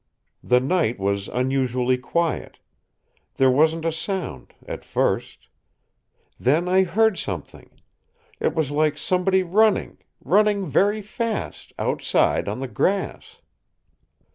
The 0.43 0.59
night 0.59 0.97
was 0.97 1.27
unusually 1.27 1.95
quiet. 1.99 2.57
There 3.35 3.51
wasn't 3.51 3.85
a 3.85 3.91
sound 3.91 4.55
at 4.67 4.83
first. 4.83 5.47
Then 6.39 6.67
I 6.67 6.81
heard 6.85 7.19
something. 7.19 7.69
It 8.39 8.55
was 8.55 8.71
like 8.71 8.97
somebody 8.97 9.43
running, 9.43 9.99
running 10.19 10.65
very 10.65 11.03
fast, 11.03 11.71
outside, 11.77 12.47
on 12.47 12.61
the 12.61 12.67
grass." 12.67 13.41